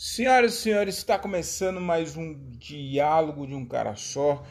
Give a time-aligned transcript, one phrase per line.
[0.00, 4.44] Senhoras e senhores, está começando mais um diálogo de um cara só.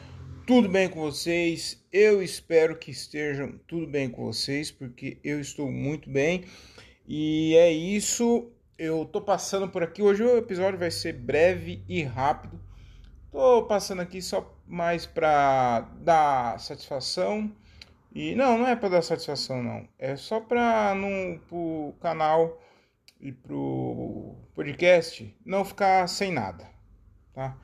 [0.46, 1.82] Tudo bem com vocês?
[1.90, 6.44] Eu espero que estejam tudo bem com vocês, porque eu estou muito bem.
[7.06, 8.52] E é isso.
[8.76, 10.02] Eu tô passando por aqui.
[10.02, 12.60] Hoje o episódio vai ser breve e rápido.
[13.32, 17.50] Tô passando aqui só mais para dar satisfação.
[18.14, 19.88] E não, não é para dar satisfação não.
[19.98, 22.60] É só para no pro canal
[23.20, 26.68] e pro podcast não ficar sem nada,
[27.32, 27.56] tá?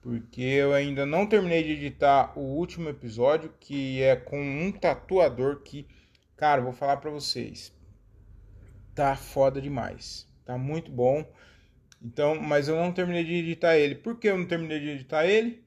[0.00, 5.62] Porque eu ainda não terminei de editar o último episódio, que é com um tatuador
[5.62, 5.86] que,
[6.36, 7.72] cara, vou falar para vocês,
[8.94, 11.24] tá foda demais, tá muito bom.
[12.02, 13.94] Então, mas eu não terminei de editar ele.
[13.94, 15.62] Por que eu não terminei de editar ele?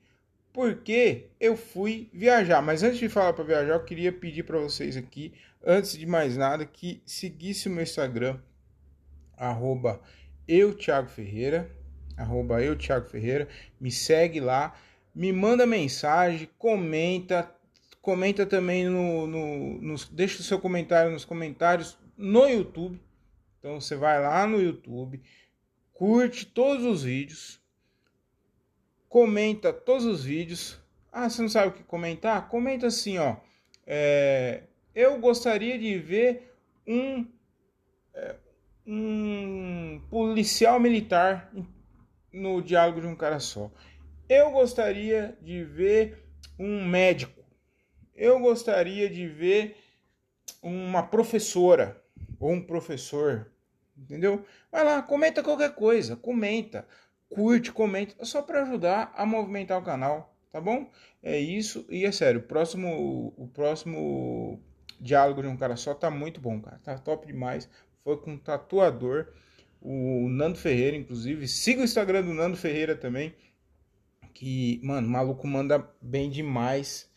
[0.52, 2.62] Porque eu fui viajar.
[2.62, 5.34] Mas antes de falar para viajar, eu queria pedir para vocês aqui,
[5.66, 8.38] antes de mais nada, que seguisse o meu Instagram
[9.38, 10.02] arroba
[10.48, 11.70] eu, Thiago Ferreira,
[12.18, 13.48] arroba eu, Thiago Ferreira,
[13.80, 14.76] me segue lá,
[15.14, 17.52] me manda mensagem, comenta,
[18.02, 23.02] comenta também no, no, no, deixa o seu comentário nos comentários no YouTube,
[23.60, 25.22] então você vai lá no YouTube,
[25.94, 27.60] curte todos os vídeos,
[29.10, 30.80] comenta todos os vídeos,
[31.12, 32.50] ah, você não sabe o que comentar?
[32.50, 33.38] Comenta assim, ó,
[33.88, 34.64] é,
[34.94, 36.54] eu gostaria de ver
[36.88, 37.26] um,
[38.14, 38.36] é,
[38.86, 41.52] um policial militar
[42.32, 43.72] no diálogo de um cara só.
[44.30, 46.24] Eu gostaria de ver
[46.60, 47.44] um médico.
[48.16, 49.78] Eu gostaria de ver
[50.62, 52.02] uma professora
[52.40, 53.52] ou um professor,
[53.98, 54.46] entendeu?
[54.72, 56.88] Vai lá, comenta qualquer coisa, comenta,
[57.30, 60.90] curte, comenta, só para ajudar a movimentar o canal, tá bom?
[61.22, 64.60] É isso e é sério, o próximo o próximo
[65.00, 66.80] diálogo de um cara só tá muito bom, cara.
[66.84, 67.70] Tá top demais
[68.06, 69.26] foi com um tatuador,
[69.82, 71.48] o Nando Ferreira, inclusive.
[71.48, 73.34] Siga o Instagram do Nando Ferreira também.
[74.32, 77.10] Que, mano, o maluco manda bem demais.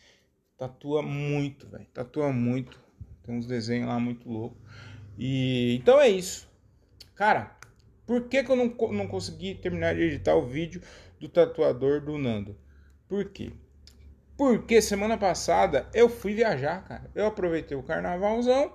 [0.57, 1.87] Tatua muito, velho.
[1.93, 2.81] Tatua muito.
[3.23, 4.59] Tem uns desenhos lá muito loucos.
[5.19, 6.49] E então é isso.
[7.15, 7.55] Cara,
[8.07, 10.81] por que, que eu não, não consegui terminar de editar o vídeo
[11.21, 12.57] do tatuador do Nando?
[13.07, 13.53] Por quê?
[14.39, 17.11] Porque semana passada eu fui viajar, cara.
[17.15, 18.73] Eu aproveitei o carnavalzão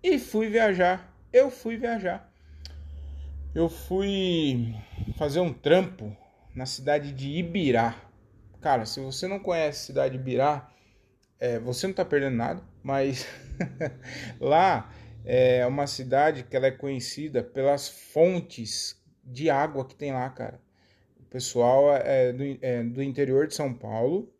[0.00, 2.32] e fui viajar eu fui viajar.
[3.54, 4.74] Eu fui
[5.16, 6.16] fazer um trampo
[6.54, 7.94] na cidade de Ibirá.
[8.60, 10.72] Cara, se você não conhece a cidade de Ibirá,
[11.38, 13.26] é, você não tá perdendo nada, mas
[14.40, 14.90] lá
[15.24, 20.60] é uma cidade que ela é conhecida pelas fontes de água que tem lá, cara.
[21.20, 24.32] O pessoal é do, é do interior de São Paulo,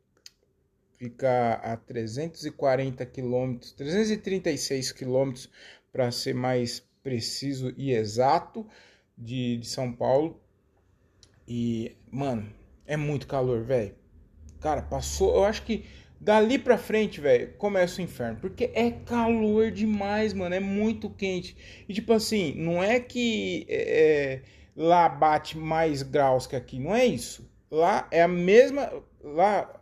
[0.97, 5.51] fica a 340 quilômetros, 336 quilômetros
[5.93, 8.67] para ser mais preciso e exato
[9.17, 10.41] de, de São Paulo.
[11.47, 12.53] E, mano,
[12.85, 13.95] é muito calor, velho.
[14.61, 15.33] Cara, passou.
[15.37, 15.85] Eu acho que
[16.21, 18.41] dali pra frente, velho, começa o inferno.
[18.41, 20.57] Porque é calor demais, mano.
[20.57, 21.57] É muito quente.
[21.89, 24.43] E, tipo assim, não é que é, é
[24.75, 26.81] lá bate mais graus que aqui.
[26.81, 27.49] Não é isso.
[27.71, 28.91] Lá é a mesma.
[29.23, 29.81] Lá,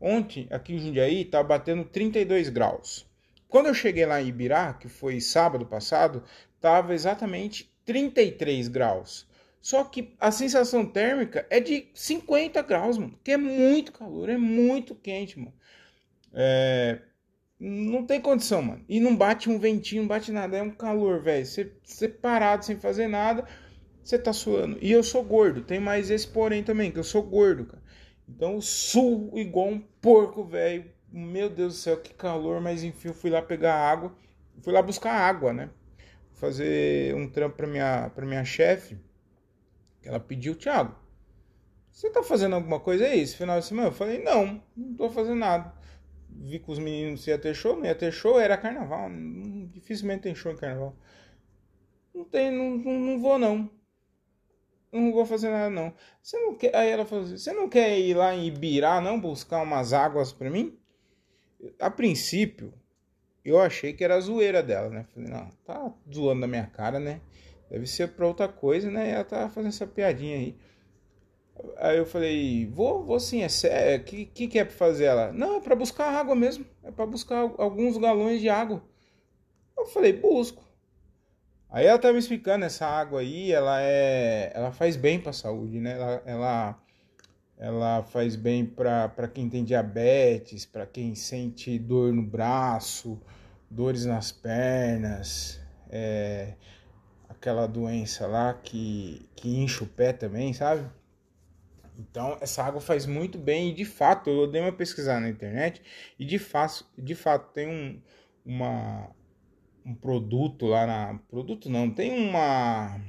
[0.00, 3.10] ontem, aqui em Jundiaí, tá batendo 32 graus.
[3.52, 6.24] Quando eu cheguei lá em Ibirá, que foi sábado passado,
[6.62, 9.28] estava exatamente 33 graus.
[9.60, 13.18] Só que a sensação térmica é de 50 graus, mano.
[13.22, 15.54] Que é muito calor, é muito quente, mano.
[16.32, 17.00] É...
[17.58, 18.84] Não tem condição, mano.
[18.88, 20.56] E não bate um ventinho, não bate nada.
[20.56, 21.46] É um calor, velho.
[21.46, 23.44] Você parado sem fazer nada,
[24.02, 24.78] você tá suando.
[24.80, 25.62] E eu sou gordo.
[25.62, 27.82] Tem mais esse porém também, que eu sou gordo, cara.
[28.28, 33.14] Então suo igual um porco, velho meu Deus do céu, que calor, mas enfim, eu
[33.14, 34.14] fui lá pegar água,
[34.62, 35.68] fui lá buscar água, né?
[36.42, 38.98] Fazer um trampo para minha, pra minha chefe,
[40.02, 40.92] ela pediu, Thiago,
[41.92, 43.86] você tá fazendo alguma coisa aí esse final de semana?
[43.86, 45.72] Eu falei, não, não tô fazendo nada.
[46.28, 49.08] Vi com os meninos se ia ter show, não ia ter show, era carnaval,
[49.70, 50.96] dificilmente tem show em carnaval.
[52.12, 53.70] Não tem, não, não, não vou não
[54.90, 55.94] não vou fazer nada não.
[56.20, 56.74] Você não quer?
[56.74, 60.32] Aí ela falou assim, você não quer ir lá em Ibirá não buscar umas águas
[60.32, 60.76] para mim?
[61.78, 62.74] A princípio,
[63.44, 65.06] eu achei que era a zoeira dela, né?
[65.12, 67.20] Falei, não, tá zoando na minha cara, né?
[67.70, 69.10] Deve ser pra outra coisa, né?
[69.10, 70.56] Ela tá fazendo essa piadinha aí.
[71.76, 74.02] Aí eu falei, vou, vou sim, é sério.
[74.02, 75.32] O que, que, que é pra fazer ela?
[75.32, 76.64] Não, é pra buscar água mesmo.
[76.82, 78.82] É pra buscar alguns galões de água.
[79.76, 80.62] Eu falei, busco.
[81.70, 84.52] Aí ela tá me explicando, essa água aí, ela é.
[84.54, 85.92] Ela faz bem pra saúde, né?
[85.92, 86.81] Ela, ela
[87.58, 93.20] ela faz bem para quem tem diabetes, para quem sente dor no braço,
[93.70, 96.54] dores nas pernas, é,
[97.28, 100.88] aquela doença lá que, que incha o pé também, sabe?
[101.98, 105.82] Então, essa água faz muito bem e de fato, eu dei uma pesquisada na internet
[106.18, 108.00] e de fato, de fato tem um,
[108.44, 109.10] uma,
[109.84, 111.18] um produto lá na.
[111.28, 113.00] Produto não, tem uma.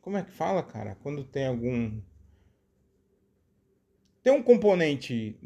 [0.00, 0.96] Como é que fala, cara?
[1.02, 2.00] Quando tem algum.
[4.28, 5.38] Tem um componente.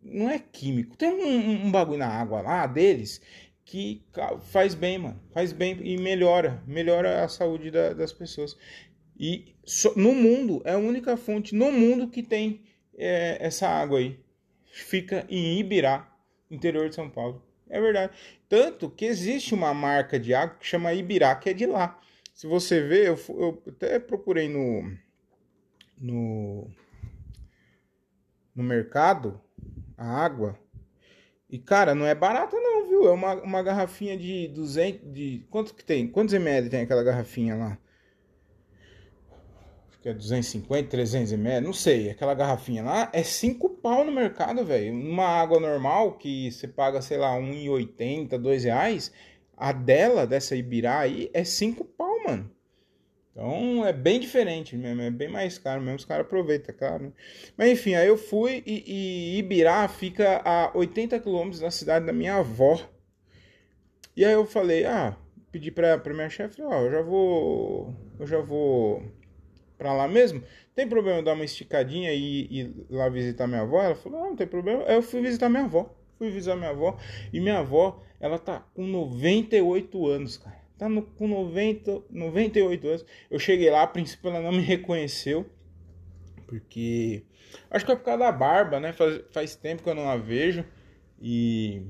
[0.00, 3.20] Não é químico, tem um, um bagulho na água lá deles
[3.64, 4.00] que
[4.42, 5.20] faz bem, mano.
[5.34, 6.62] Faz bem e melhora.
[6.64, 8.56] Melhora a saúde da, das pessoas.
[9.18, 12.60] E so, no mundo, é a única fonte no mundo que tem
[12.96, 14.16] é, essa água aí.
[14.70, 16.08] Fica em Ibirá,
[16.48, 17.42] interior de São Paulo.
[17.68, 18.12] É verdade.
[18.48, 22.00] Tanto que existe uma marca de água que chama Ibirá, que é de lá.
[22.32, 24.96] Se você ver, eu, eu até procurei no,
[25.98, 26.70] no,
[28.54, 29.40] no mercado
[29.96, 30.58] a água.
[31.48, 33.06] E, cara, não é barata não, viu?
[33.06, 35.12] É uma, uma garrafinha de 200...
[35.12, 36.08] De, quanto que tem?
[36.08, 37.78] Quantos ml tem aquela garrafinha lá?
[40.02, 44.64] que é 250, 300 ml, não sei, aquela garrafinha lá é 5 pau no mercado,
[44.64, 44.92] velho.
[44.92, 49.12] Uma água normal que você paga, sei lá, 1,80, 2 reais,
[49.56, 52.50] a dela, dessa Ibirá aí, é 5 pau, mano.
[53.32, 57.04] Então é bem diferente mesmo, é bem mais caro mesmo, os caras aproveitam, claro.
[57.04, 57.12] Né?
[57.56, 62.12] Mas enfim, aí eu fui e, e Ibirá fica a 80 quilômetros da cidade da
[62.12, 62.78] minha avó.
[64.14, 65.16] E aí eu falei, ah,
[65.50, 67.94] pedi pra, pra minha chefe, ó, oh, eu já vou.
[68.20, 69.02] Eu já vou
[69.78, 70.42] pra lá mesmo?
[70.74, 73.82] Tem problema eu dar uma esticadinha e ir lá visitar minha avó?
[73.82, 74.84] Ela falou, não tem problema.
[74.86, 75.94] Aí eu fui visitar minha avó.
[76.18, 76.98] Fui visitar minha avó.
[77.32, 80.61] E minha avó, ela tá com 98 anos, cara.
[80.78, 83.06] Tá no, com 90, 98 anos.
[83.30, 85.46] Eu cheguei lá, a princípio ela não me reconheceu.
[86.46, 87.24] Porque.
[87.70, 88.92] Acho que é por causa da barba, né?
[88.92, 90.64] Faz, faz tempo que eu não a vejo.
[91.20, 91.82] E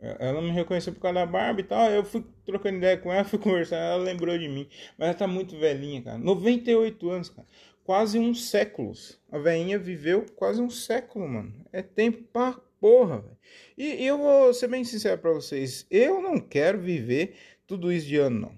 [0.00, 1.90] ela me reconheceu por causa da barba e tal.
[1.90, 4.68] Eu fui trocando ideia com ela, fui conversando, ela lembrou de mim.
[4.96, 6.18] Mas ela tá muito velhinha, cara.
[6.18, 7.46] 98 anos, cara.
[7.84, 9.20] Quase uns séculos.
[9.30, 11.54] A velhinha viveu quase um século, mano.
[11.72, 13.36] É tempo pra porra, velho.
[13.76, 15.86] E, e, eu vou ser bem sincero pra vocês.
[15.90, 17.34] Eu não quero viver
[17.68, 18.52] tudo isso de ano, não.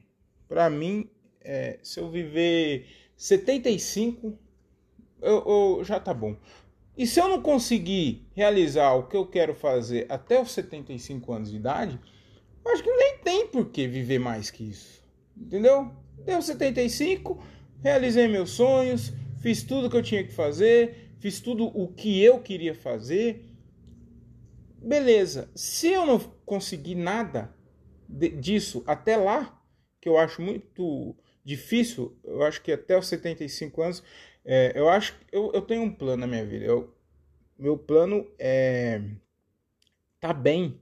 [0.49, 1.11] Pra mim,
[1.41, 2.87] é, se eu viver
[3.17, 4.39] 75,
[5.21, 5.45] eu,
[5.79, 6.37] eu, já tá bom.
[6.97, 11.51] E se eu não conseguir realizar o que eu quero fazer até os 75 anos
[11.51, 11.99] de idade,
[12.65, 15.03] eu acho que nem tem por que viver mais que isso.
[15.37, 15.91] Entendeu?
[16.25, 17.43] Deu 75,
[17.83, 22.39] realizei meus sonhos, fiz tudo que eu tinha que fazer, fiz tudo o que eu
[22.41, 23.45] queria fazer.
[24.79, 25.51] Beleza.
[25.55, 27.53] Se eu não conseguir nada
[28.11, 29.61] disso até lá,
[30.01, 34.03] que eu acho muito difícil, eu acho que até os 75 anos
[34.45, 36.65] é, eu acho que eu, eu tenho um plano na minha vida.
[36.65, 36.95] Eu,
[37.59, 39.03] meu plano é
[40.19, 40.81] tá bem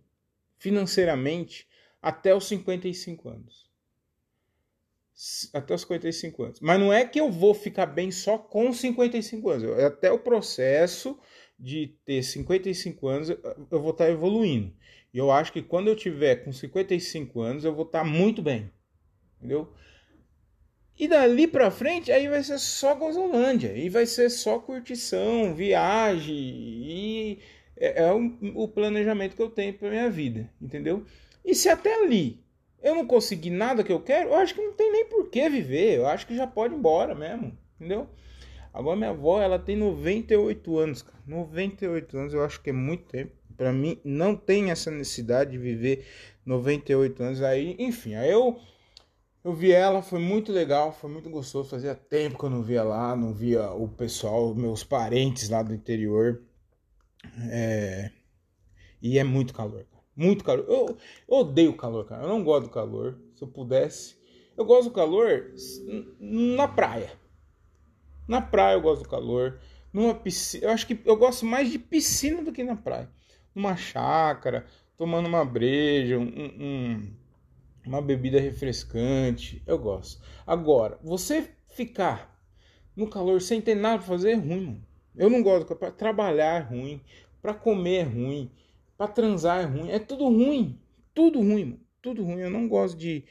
[0.58, 1.68] financeiramente
[2.02, 3.68] até os 55 anos.
[5.52, 6.60] Até os 55 anos.
[6.60, 9.78] Mas não é que eu vou ficar bem só com 55 anos.
[9.78, 11.18] É até o processo
[11.58, 14.72] de ter 55 anos eu vou estar tá evoluindo.
[15.12, 18.42] E eu acho que quando eu tiver com 55 anos eu vou estar tá muito
[18.42, 18.70] bem.
[19.38, 19.72] Entendeu?
[20.98, 23.72] E dali pra frente, aí vai ser só Gozolândia.
[23.76, 26.34] E vai ser só curtição, viagem.
[26.36, 27.38] E
[27.76, 31.04] é, é o, o, planejamento que eu tenho pra minha vida, entendeu?
[31.44, 32.44] E se até ali
[32.82, 35.48] eu não conseguir nada que eu quero, eu acho que não tem nem por que
[35.48, 35.98] viver.
[35.98, 38.08] Eu acho que já pode ir embora mesmo, entendeu?
[38.74, 41.18] Agora minha avó, ela tem 98 anos, cara.
[41.26, 43.37] 98 anos eu acho que é muito tempo.
[43.58, 46.06] Para mim não tem essa necessidade de viver
[46.46, 48.58] 98 anos aí, enfim, aí eu
[49.44, 51.70] eu vi ela, foi muito legal, foi muito gostoso.
[51.70, 55.74] Fazia tempo que eu não via lá, não via o pessoal, meus parentes lá do
[55.74, 56.42] interior.
[57.50, 58.10] É...
[59.00, 59.86] E é muito calor.
[60.14, 60.66] Muito calor.
[60.68, 60.98] Eu,
[61.28, 62.24] eu odeio calor, cara.
[62.24, 63.18] Eu não gosto do calor.
[63.34, 64.18] Se eu pudesse.
[64.56, 65.52] Eu gosto do calor
[66.20, 67.12] na praia.
[68.26, 69.60] Na praia eu gosto do calor.
[69.92, 70.66] Numa piscina.
[70.66, 73.08] Eu acho que eu gosto mais de piscina do que na praia.
[73.58, 74.64] Numa chácara,
[74.96, 77.12] tomando uma breja, um, um
[77.84, 80.22] uma bebida refrescante, eu gosto.
[80.46, 82.40] Agora, você ficar
[82.94, 84.86] no calor sem ter nada para fazer é ruim, mano.
[85.16, 87.00] Eu não gosto, para trabalhar é ruim,
[87.42, 88.48] para comer é ruim,
[88.96, 90.78] para transar é ruim, é tudo ruim,
[91.12, 91.80] tudo ruim, mano.
[92.00, 93.24] Tudo ruim, eu não gosto de,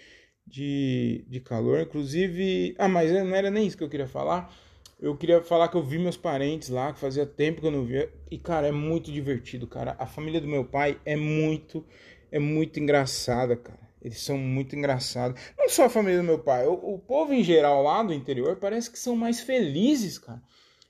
[0.45, 4.53] de, de calor, inclusive, ah, mas não era nem isso que eu queria falar.
[4.99, 7.85] Eu queria falar que eu vi meus parentes lá, que fazia tempo que eu não
[7.85, 8.11] via.
[8.31, 9.95] E, cara, é muito divertido, cara.
[9.99, 11.85] A família do meu pai é muito,
[12.31, 13.87] é muito engraçada, cara.
[14.01, 15.39] Eles são muito engraçados.
[15.55, 18.55] Não só a família do meu pai, o, o, povo em geral lá do interior
[18.55, 20.41] parece que são mais felizes, cara.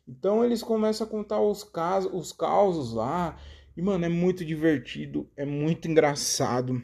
[0.07, 3.37] Então eles começam a contar os casos, os causos lá.
[3.75, 6.81] E, mano, é muito divertido, é muito engraçado.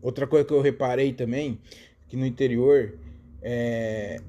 [0.00, 1.60] Outra coisa que eu reparei também,
[2.06, 2.96] que no interior
[3.42, 4.20] É,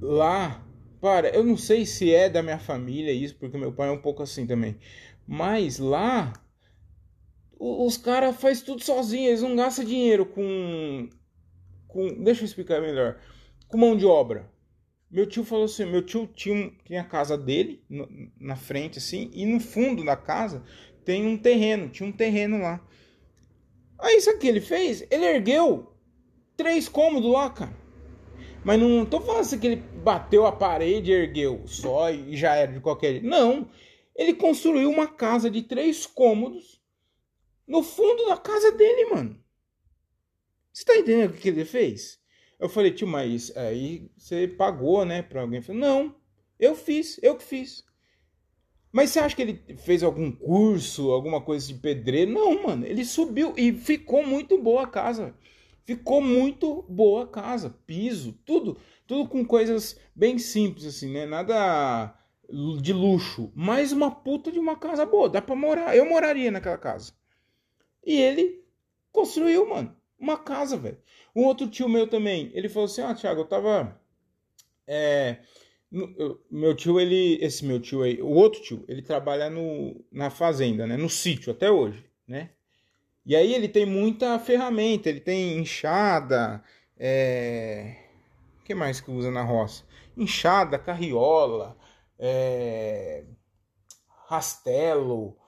[0.00, 0.67] lá,
[1.00, 4.00] para, eu não sei se é da minha família isso, porque meu pai é um
[4.00, 4.76] pouco assim também.
[5.26, 6.32] Mas lá,
[7.58, 11.08] os caras faz tudo sozinhos, eles não gastam dinheiro com,
[11.86, 12.22] com.
[12.22, 13.20] Deixa eu explicar melhor.
[13.68, 14.50] Com mão de obra.
[15.10, 17.82] Meu tio falou assim: meu tio tinha, tinha a casa dele
[18.38, 20.62] na frente, assim, e no fundo da casa
[21.04, 22.86] tem um terreno, tinha um terreno lá.
[23.98, 25.06] Aí sabe o que ele fez?
[25.10, 25.92] Ele ergueu
[26.56, 27.76] três cômodos lá, cara.
[28.64, 32.72] Mas não tô falando assim que ele bateu a parede ergueu só e já era
[32.72, 33.26] de qualquer jeito.
[33.26, 33.70] Não.
[34.14, 36.82] Ele construiu uma casa de três cômodos
[37.66, 39.38] no fundo da casa dele, mano.
[40.72, 42.18] Você tá entendendo o que ele fez?
[42.58, 45.62] Eu falei, tio, mas aí você pagou, né, pra alguém?
[45.62, 46.14] Falei, não,
[46.58, 47.84] eu fiz, eu que fiz.
[48.90, 52.32] Mas você acha que ele fez algum curso, alguma coisa de pedreiro?
[52.32, 52.86] Não, mano.
[52.86, 55.34] Ele subiu e ficou muito boa a casa.
[55.84, 57.70] Ficou muito boa a casa.
[57.86, 58.78] Piso, tudo.
[59.08, 61.26] Tudo com coisas bem simples, assim, né?
[61.26, 62.14] Nada
[62.80, 63.50] de luxo.
[63.56, 65.28] Mas uma puta de uma casa boa.
[65.30, 65.96] Dá pra morar.
[65.96, 67.12] Eu moraria naquela casa.
[68.04, 68.62] E ele
[69.10, 70.98] construiu, mano, uma casa, velho.
[71.34, 72.50] Um outro tio meu também.
[72.54, 73.98] Ele falou assim: Ah, Thiago, eu tava.
[74.86, 75.38] É,
[76.50, 77.38] meu tio, ele.
[77.42, 80.98] Esse meu tio aí, o outro tio, ele trabalha no, na fazenda, né?
[80.98, 82.50] No sítio até hoje, né?
[83.24, 86.62] E aí ele tem muita ferramenta, ele tem enxada,
[86.98, 88.07] é...
[88.68, 89.82] que mais que usa na roça?
[90.14, 91.74] Enxada, carriola,
[92.18, 93.24] é...
[94.28, 95.38] rastelo,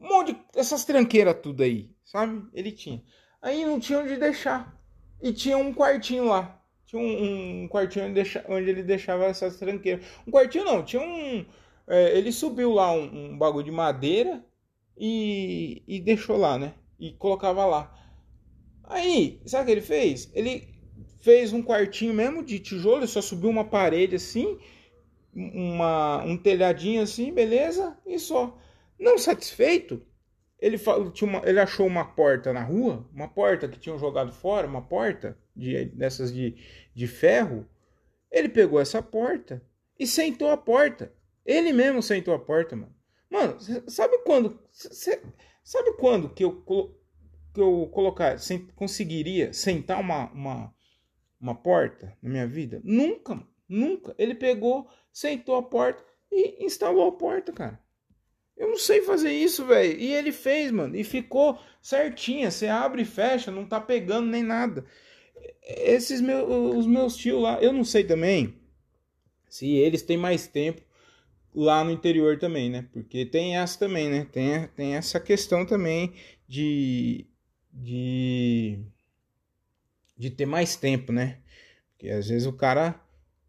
[0.00, 0.40] um monte de...
[0.56, 2.48] essas tranqueiras tudo aí, sabe?
[2.54, 3.04] Ele tinha.
[3.42, 4.74] Aí não tinha onde deixar.
[5.20, 6.58] E tinha um quartinho lá.
[6.86, 10.04] Tinha um, um quartinho onde, deixa, onde, ele deixava essas tranqueiras.
[10.26, 11.44] Um quartinho não, tinha um.
[11.86, 14.42] É, ele subiu lá um, um, bagulho de madeira
[14.96, 16.72] e, e deixou lá, né?
[16.98, 17.94] E colocava lá.
[18.84, 20.30] Aí, sabe o que ele fez?
[20.34, 20.79] Ele
[21.20, 24.58] fez um quartinho mesmo de tijolo, só subiu uma parede assim,
[25.34, 28.58] uma, um telhadinho assim, beleza, e só.
[28.98, 30.04] Não satisfeito,
[30.58, 34.32] ele, falou, tinha uma, ele achou uma porta na rua, uma porta que tinham jogado
[34.32, 36.56] fora, uma porta de, dessas de,
[36.94, 37.66] de ferro.
[38.30, 39.62] Ele pegou essa porta
[39.98, 41.12] e sentou a porta.
[41.46, 42.94] Ele mesmo sentou a porta, mano.
[43.30, 43.56] Mano,
[43.88, 44.58] sabe quando.
[44.70, 45.22] Cê,
[45.64, 46.62] sabe quando que eu,
[47.54, 50.74] que eu colocar, sem, conseguiria sentar uma, uma,
[51.40, 52.80] uma porta na minha vida?
[52.84, 54.14] Nunca, nunca.
[54.18, 57.80] Ele pegou, sentou a porta e instalou a porta, cara.
[58.56, 59.98] Eu não sei fazer isso, velho.
[59.98, 60.94] E ele fez, mano.
[60.94, 62.50] E ficou certinha.
[62.50, 64.84] Você abre e fecha, não tá pegando nem nada.
[65.62, 68.60] Esses meus, os meus tios lá, eu não sei também
[69.48, 70.82] se eles têm mais tempo
[71.54, 72.86] lá no interior também, né?
[72.92, 74.26] Porque tem essa também, né?
[74.30, 76.12] Tem, tem essa questão também
[76.46, 77.26] de,
[77.72, 78.78] de,
[80.20, 81.38] de ter mais tempo, né?
[81.92, 83.00] Porque às vezes o cara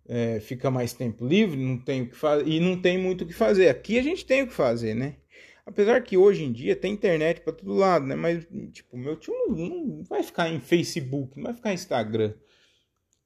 [0.07, 3.27] é, fica mais tempo livre, não tem o que fazer e não tem muito o
[3.27, 3.67] que fazer.
[3.67, 5.17] Aqui a gente tem o que fazer, né?
[5.65, 8.15] Apesar que hoje em dia tem internet para todo lado, né?
[8.15, 12.33] Mas, tipo, meu tio não, não, vai ficar em Facebook, não vai ficar em Instagram.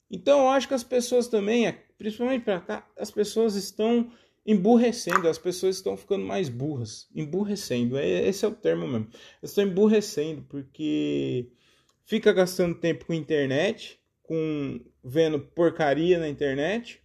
[0.10, 4.12] Então eu acho que as pessoas também, principalmente para cá, as pessoas estão
[4.44, 7.08] emburrecendo, as pessoas estão ficando mais burras.
[7.16, 9.08] Emburrecendo, é, esse é o termo mesmo.
[9.42, 11.52] Estão emburrecendo porque
[12.06, 17.02] fica gastando tempo com internet com vendo porcaria na internet,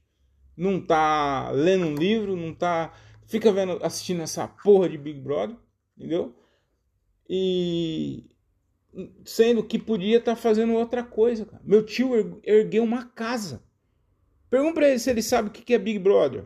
[0.57, 2.93] não tá lendo um livro, não tá
[3.27, 5.57] fica vendo assistindo essa porra de Big Brother,
[5.97, 6.35] entendeu?
[7.29, 8.25] E
[9.25, 11.63] sendo que podia estar tá fazendo outra coisa, cara.
[11.65, 13.63] Meu tio ergueu uma casa.
[14.51, 16.45] Pergunta para ele se ele sabe o que é Big Brother.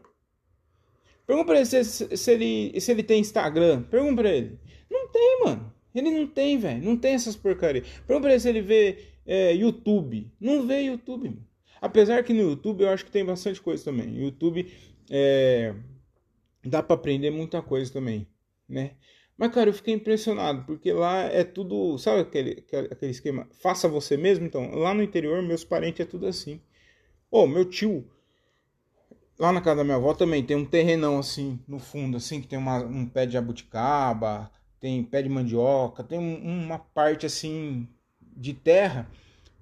[1.27, 3.83] Pergunta pra ele se, se, ele se ele tem Instagram.
[3.85, 4.61] Pergunta pra ele.
[4.91, 5.74] Não tem, mano.
[5.95, 6.83] Ele não tem, velho.
[6.83, 7.87] Não tem essas porcarias.
[8.07, 10.31] Pergunta pra se ele vê é, YouTube.
[10.41, 11.47] Não vê YouTube, mano.
[11.81, 14.17] Apesar que no YouTube eu acho que tem bastante coisa também.
[14.17, 14.73] YouTube
[15.11, 15.75] é,
[16.65, 18.27] dá para aprender muita coisa também,
[18.69, 18.93] né?
[19.37, 21.99] Mas, cara, eu fiquei impressionado, porque lá é tudo.
[21.99, 23.49] Sabe aquele, aquele esquema?
[23.61, 24.47] Faça você mesmo?
[24.47, 26.61] Então, lá no interior, meus parentes é tudo assim.
[27.31, 28.09] Ô, oh, meu tio,
[29.39, 32.47] lá na casa da minha avó também tem um terrenão assim, no fundo, assim, que
[32.47, 34.51] tem uma, um pé de jabuticaba,
[34.85, 37.89] tem pé de mandioca, tem um, uma parte assim
[38.21, 39.11] de terra.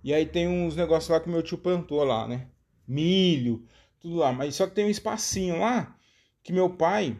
[0.02, 2.48] E aí tem uns negócios lá que meu tio plantou lá, né?
[2.88, 3.64] Milho,
[4.00, 4.32] tudo lá.
[4.32, 5.96] Mas só que tem um espacinho lá
[6.42, 7.16] que meu pai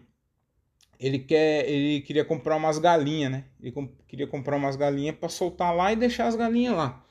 [0.99, 3.45] ele quer, ele queria comprar umas galinhas, né?
[3.63, 3.73] Ele
[4.09, 7.07] queria comprar umas galinhas para soltar lá e deixar as galinhas lá.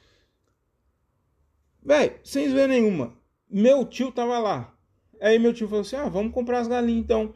[1.81, 3.15] Véi, sem ver nenhuma.
[3.50, 4.77] Meu tio tava lá.
[5.21, 7.33] Aí meu tio falou assim: "Ah, vamos comprar as galinhas então".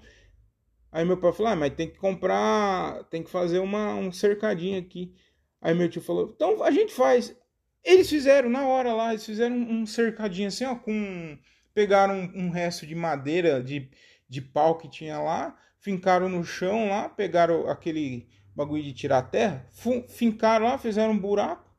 [0.96, 4.80] Aí meu pai falou: "Ah, mas tem que comprar, tem que fazer uma um cercadinho
[4.80, 5.14] aqui".
[5.62, 7.36] Aí meu tio falou: então a gente faz.
[7.84, 11.38] Eles fizeram na hora lá, eles fizeram um cercadinho assim, ó, com.
[11.74, 13.90] Pegaram um, um resto de madeira, de,
[14.30, 19.68] de pau que tinha lá, fincaram no chão lá, pegaram aquele bagulho de tirar terra,
[20.08, 21.70] fincaram lá, fizeram um buraco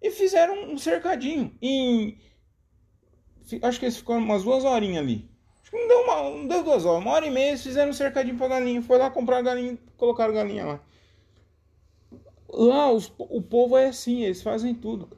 [0.00, 1.54] e fizeram um cercadinho.
[1.60, 2.16] E
[3.62, 5.30] acho que eles ficaram umas duas horinhas ali.
[5.72, 8.36] Não deu, uma, não deu duas horas, uma hora e meia eles fizeram um cercadinho
[8.36, 8.82] pra galinha.
[8.82, 10.80] Foi lá comprar a galinha, colocaram a galinha lá.
[12.48, 15.08] Lá os, o povo é assim, eles fazem tudo.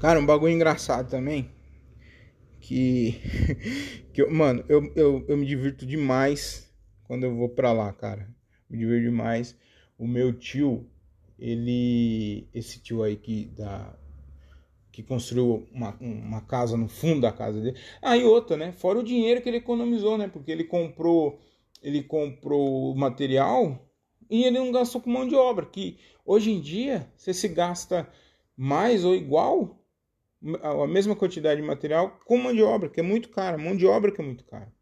[0.00, 1.50] Cara, um bagulho engraçado também.
[2.60, 3.20] Que.
[4.12, 6.70] que eu, mano, eu, eu, eu me divirto demais
[7.04, 8.28] quando eu vou pra lá, cara.
[8.68, 9.56] Me divirto demais.
[9.98, 10.86] O meu tio,
[11.38, 12.48] ele.
[12.54, 13.94] Esse tio aí que da.
[14.92, 17.78] Que construiu uma, uma casa no fundo da casa dele.
[18.02, 18.72] Ah, e outra, né?
[18.72, 20.28] Fora o dinheiro que ele economizou, né?
[20.28, 21.38] Porque ele comprou.
[21.82, 23.90] Ele comprou material
[24.30, 28.08] e ele não gastou com mão de obra, que hoje em dia você se gasta
[28.56, 29.76] mais ou igual
[30.62, 33.86] a mesma quantidade de material com mão de obra, que é muito cara, mão de
[33.86, 34.72] obra que é muito cara.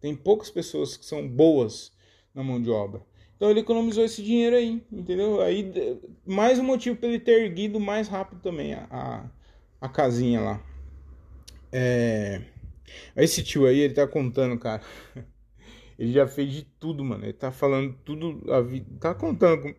[0.00, 1.92] Tem poucas pessoas que são boas
[2.32, 3.02] na mão de obra.
[3.36, 5.40] Então ele economizou esse dinheiro aí, entendeu?
[5.40, 5.72] Aí
[6.24, 9.28] mais um motivo para ele ter erguido mais rápido também a,
[9.84, 10.62] a casinha lá.
[11.70, 12.40] É...
[13.14, 14.82] Esse tio aí, ele tá contando, cara.
[15.96, 17.24] Ele já fez de tudo, mano.
[17.24, 19.76] Ele tá falando tudo, a vida, tá contando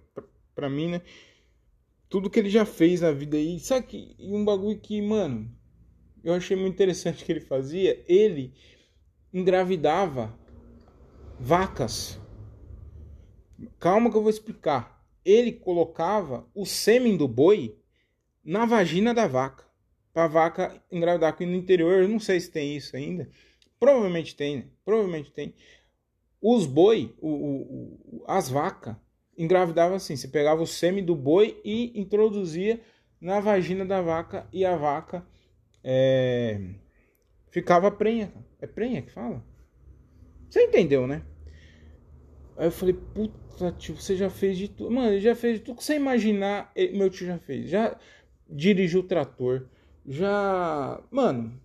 [0.54, 1.02] pra mim, né?
[2.08, 3.60] Tudo que ele já fez na vida aí.
[3.60, 5.54] Sabe que um bagulho que, mano,
[6.24, 8.02] eu achei muito interessante que ele fazia.
[8.08, 8.54] Ele
[9.34, 10.34] engravidava
[11.38, 12.18] vacas.
[13.78, 15.06] Calma que eu vou explicar.
[15.26, 17.78] Ele colocava o sêmen do boi
[18.42, 19.65] na vagina da vaca.
[20.16, 21.30] Pra vaca engravidar.
[21.30, 23.30] Aqui no interior, eu não sei se tem isso ainda.
[23.78, 24.66] Provavelmente tem, né?
[24.86, 25.54] Provavelmente tem.
[26.42, 28.96] Os boi, o, o, as vacas,
[29.38, 30.16] engravidavam assim.
[30.16, 32.80] Você pegava o sêmen do boi e introduzia
[33.20, 35.28] na vagina da vaca e a vaca
[35.84, 36.62] é,
[37.52, 38.32] ficava prenha.
[38.62, 39.44] É prenha que fala?
[40.50, 41.24] Você entendeu, né?
[42.56, 44.92] Aí eu falei, puta tio, você já fez de tudo.
[44.92, 47.70] Mano, ele já fez de tudo que você imaginar, meu tio já fez.
[47.70, 48.00] Já
[48.50, 49.68] dirigiu o trator,
[50.08, 51.02] já.
[51.12, 51.60] Mano,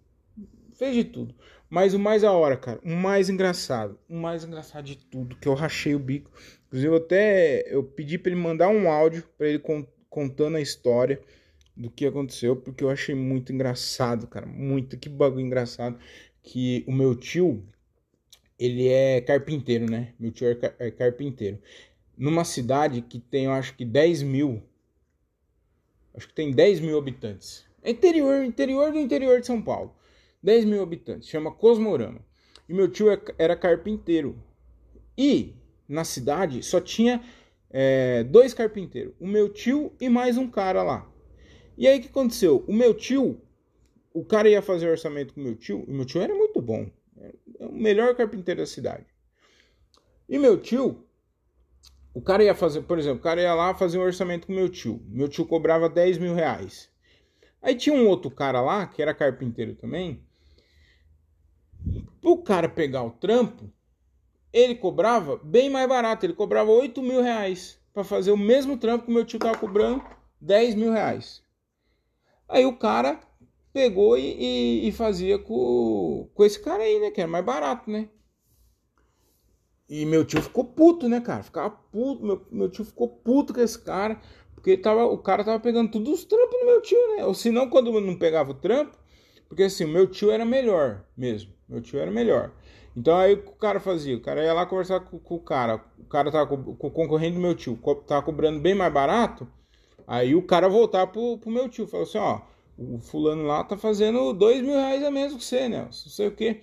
[0.75, 1.35] fez de tudo.
[1.69, 5.47] Mas o mais a hora, cara, o mais engraçado, o mais engraçado de tudo, que
[5.47, 6.31] eu rachei o bico.
[6.67, 9.63] Inclusive, eu até eu pedi para ele mandar um áudio para ele
[10.09, 11.21] contando a história
[11.77, 15.99] do que aconteceu, porque eu achei muito engraçado, cara, muito que bagulho engraçado
[16.43, 17.65] que o meu tio,
[18.59, 20.13] ele é carpinteiro, né?
[20.19, 21.59] Meu tio é, é carpinteiro.
[22.17, 24.63] Numa cidade que tem, eu acho que 10 mil,
[26.15, 27.65] acho que tem 10 mil habitantes.
[27.83, 29.95] É interior, interior do interior de São Paulo.
[30.43, 32.21] 10 mil habitantes, chama Cosmorama.
[32.69, 34.43] E meu tio é, era carpinteiro.
[35.17, 35.55] E
[35.89, 37.23] na cidade só tinha
[37.71, 41.11] é, dois carpinteiros, o meu tio e mais um cara lá.
[41.77, 42.65] E aí o que aconteceu?
[42.67, 43.41] O meu tio,
[44.13, 46.91] o cara ia fazer orçamento com o meu tio, e meu tio era muito bom,
[47.17, 49.07] era o melhor carpinteiro da cidade.
[50.29, 51.05] E meu tio,
[52.13, 54.69] o cara ia fazer, por exemplo, o cara ia lá fazer um orçamento com meu
[54.69, 55.01] tio.
[55.09, 56.90] Meu tio cobrava 10 mil reais.
[57.63, 60.23] Aí tinha um outro cara lá, que era carpinteiro também,
[62.23, 63.71] o cara pegar o trampo,
[64.53, 66.27] ele cobrava bem mais barato.
[66.27, 69.59] Ele cobrava 8 mil reais para fazer o mesmo trampo que o meu tio tava
[69.59, 70.05] cobrando
[70.41, 71.43] 10 mil reais.
[72.49, 73.21] Aí o cara
[73.73, 77.11] pegou e, e, e, fazia com, com esse cara aí, né?
[77.11, 78.09] Que era mais barato, né?
[79.89, 81.43] E meu tio ficou puto, né, cara?
[81.43, 82.25] Ficava puto.
[82.25, 84.21] Meu, meu tio ficou puto com esse cara.
[84.61, 87.25] Porque tava, o cara tava pegando todos os trampos do meu tio, né?
[87.25, 88.95] Ou se não, quando não pegava o trampo.
[89.49, 91.51] Porque assim, o meu tio era melhor mesmo.
[91.67, 92.53] Meu tio era melhor.
[92.95, 94.17] Então aí o cara fazia?
[94.17, 95.83] O cara ia lá conversar com, com o cara.
[95.99, 99.49] O cara tava com, com, o concorrente do meu tio, tava cobrando bem mais barato.
[100.07, 102.43] Aí o cara voltar pro, pro meu tio, falou assim: ó,
[102.77, 105.85] o fulano lá tá fazendo dois mil reais a menos que você, né?
[105.85, 106.61] Não sei o que.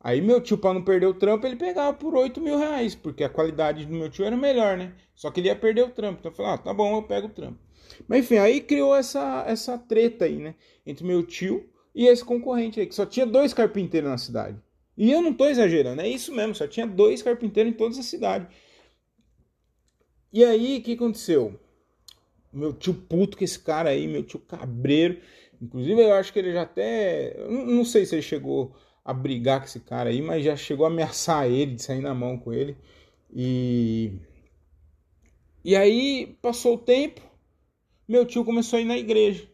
[0.00, 3.24] Aí meu tio, para não perder o trampo, ele pegava por 8 mil reais, porque
[3.24, 4.94] a qualidade do meu tio era melhor, né?
[5.14, 6.20] Só que ele ia perder o trampo.
[6.20, 7.58] Então eu falei, ah, tá bom, eu pego o trampo.
[8.06, 10.54] Mas enfim, aí criou essa, essa treta aí, né?
[10.86, 14.56] Entre meu tio e esse concorrente aí, que só tinha dois carpinteiros na cidade.
[14.96, 18.02] E eu não estou exagerando, é isso mesmo, só tinha dois carpinteiros em toda a
[18.02, 18.48] cidade.
[20.32, 21.58] E aí, o que aconteceu?
[22.52, 25.20] Meu tio puto com esse cara aí, meu tio cabreiro.
[25.60, 27.36] Inclusive, eu acho que ele já até.
[27.48, 28.74] Não sei se ele chegou
[29.08, 32.12] a brigar com esse cara aí, mas já chegou a ameaçar ele, de sair na
[32.12, 32.76] mão com ele.
[33.34, 34.12] E.
[35.64, 37.22] E aí, passou o tempo,
[38.06, 39.48] meu tio começou a ir na igreja.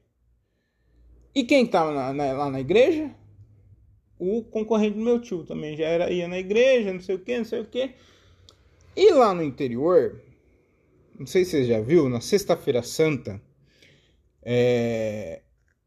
[1.33, 3.15] E quem estava lá na igreja?
[4.19, 7.39] O concorrente do meu tio também já era, ia na igreja, não sei o que,
[7.39, 7.95] não sei o que.
[8.97, 10.21] E lá no interior,
[11.17, 13.41] não sei se você já viu, na Sexta-feira Santa,
[14.43, 15.43] é,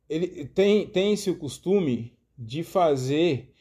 [0.10, 3.54] ele tem, tem esse costume de fazer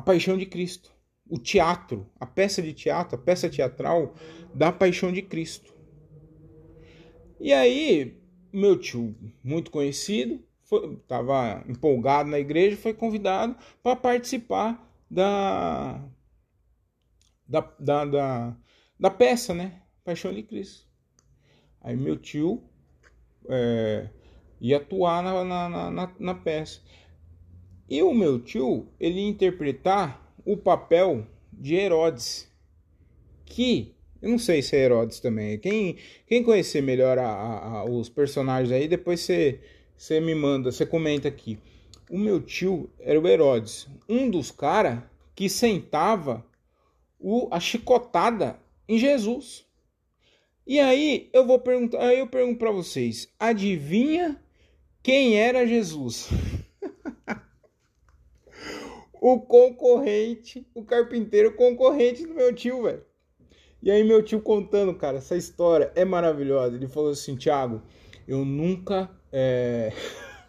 [0.00, 0.90] a paixão de Cristo,
[1.28, 4.14] o teatro, a peça de teatro, a peça teatral
[4.54, 5.74] da paixão de Cristo.
[7.38, 8.18] E aí,
[8.50, 10.42] meu tio, muito conhecido,
[11.02, 16.02] estava empolgado na igreja, foi convidado para participar da,
[17.46, 18.56] da, da, da,
[18.98, 19.82] da, peça, né?
[20.02, 20.88] Paixão de Cristo.
[21.82, 22.64] Aí meu tio
[23.50, 24.08] é,
[24.62, 26.80] ia atuar na, na, na, na peça.
[27.90, 32.48] E o meu tio, ele interpretar o papel de Herodes,
[33.44, 35.58] que eu não sei se é Herodes também.
[35.58, 39.60] Quem, quem conhecer melhor a, a, a, os personagens aí, depois você,
[39.96, 41.58] você me manda, você comenta aqui.
[42.08, 45.02] O meu tio era o Herodes, um dos caras
[45.34, 46.46] que sentava
[47.18, 49.66] o, a chicotada em Jesus.
[50.64, 54.40] E aí eu vou perguntar, aí eu pergunto para vocês, adivinha
[55.02, 56.28] quem era Jesus?
[59.20, 63.04] o concorrente, o carpinteiro concorrente do meu tio, velho.
[63.82, 66.74] E aí meu tio contando, cara, essa história é maravilhosa.
[66.74, 67.82] Ele falou assim, Thiago,
[68.26, 69.10] eu nunca.
[69.30, 69.92] É...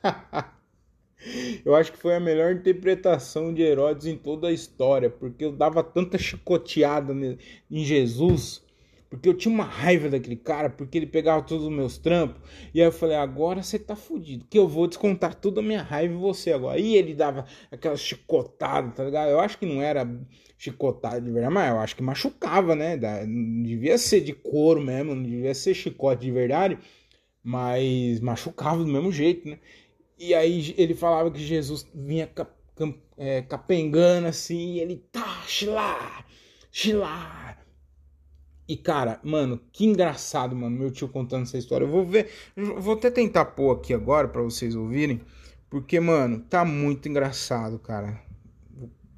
[1.66, 5.52] eu acho que foi a melhor interpretação de Herodes em toda a história, porque eu
[5.52, 7.14] dava tanta chicoteada
[7.70, 8.64] em Jesus
[9.12, 12.42] porque eu tinha uma raiva daquele cara, porque ele pegava todos os meus trampos.
[12.74, 15.84] E aí eu falei, agora você tá fudido, que eu vou descontar toda a minha
[15.84, 16.80] raiva em você agora.
[16.80, 19.30] E ele dava aquela chicotada, tá ligado?
[19.30, 20.10] Eu acho que não era
[20.58, 22.96] chicotada de verdade, mas eu acho que machucava, né?
[23.28, 26.80] Não devia ser de couro mesmo, não devia ser chicote de verdade,
[27.44, 29.60] mas machucava do mesmo jeito, né?
[30.18, 32.50] E aí ele falava que Jesus vinha cap,
[33.18, 36.24] é, capengando assim, e ele tá, xilá,
[36.72, 37.41] xilá
[38.72, 41.84] e cara, mano, que engraçado, mano, meu tio contando essa história.
[41.84, 45.20] Eu vou ver, vou até tentar pôr aqui agora para vocês ouvirem,
[45.70, 48.18] porque, mano, tá muito engraçado, cara.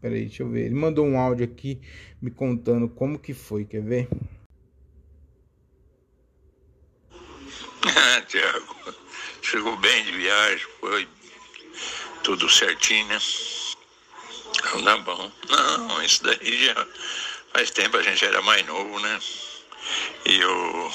[0.02, 0.66] Peraí, deixa eu ver.
[0.66, 1.80] Ele mandou um áudio aqui
[2.20, 4.10] me contando como que foi, quer ver?
[7.86, 8.76] Ah, Tiago,
[9.44, 11.08] chegou bem de viagem, foi
[12.24, 13.20] tudo certinho, né?
[14.74, 15.32] Não tá bom.
[15.48, 16.88] Não, isso daí já
[17.54, 19.20] Faz tempo a gente era mais novo, né?
[20.26, 20.94] E eu,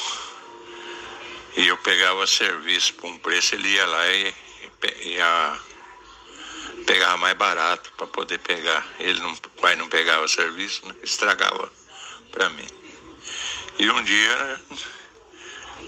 [1.57, 4.35] e eu pegava serviço por um preço, ele ia lá e
[5.03, 5.61] ia,
[6.87, 8.87] pegava mais barato para poder pegar.
[8.99, 10.95] Ele não, o pai não pegava serviço, né?
[11.03, 11.71] estragava
[12.31, 12.67] para mim.
[13.79, 14.61] E um dia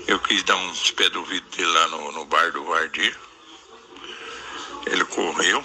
[0.07, 3.17] eu quis dar uns pés do vidro dele lá no, no bar do Vardir.
[4.87, 5.63] Ele correu,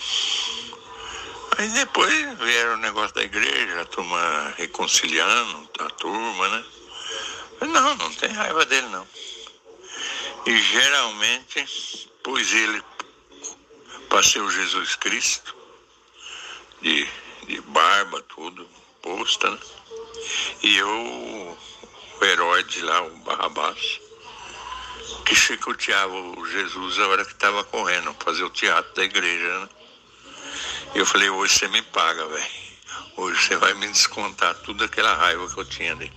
[1.58, 6.66] Aí depois vieram o negócio da igreja, a turma reconciliando, a turma, né?
[7.62, 9.08] Não, não tem raiva dele não.
[10.46, 12.84] E geralmente pus ele
[14.10, 15.56] para ser o Jesus Cristo,
[16.82, 17.08] de,
[17.48, 18.68] de barba, tudo,
[19.02, 19.60] posta, né?
[20.62, 24.00] E eu, o herói de lá, o Barrabás,
[25.26, 29.70] que chicoteava o Jesus a hora que estava correndo, fazer o teatro da igreja, né?
[30.94, 32.66] Eu falei, hoje você me paga, velho.
[33.18, 36.12] Hoje você vai me descontar tudo aquela raiva que eu tinha ali.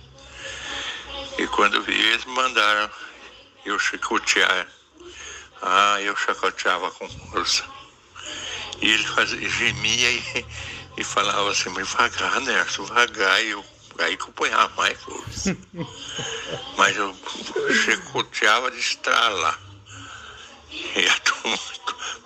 [1.39, 2.91] E quando vi, eles me mandaram
[3.65, 4.67] eu chicotear.
[5.61, 7.63] Ah, eu chicoteava com força.
[8.81, 10.45] E ele fazia, gemia e,
[10.97, 13.41] e falava assim, devagar, Nerso, devagar.
[13.41, 13.65] E eu,
[13.99, 15.57] aí que eu ponhava mais força.
[16.75, 17.15] mas eu
[17.85, 19.57] chicoteava de estralar.
[20.69, 21.59] E a turma,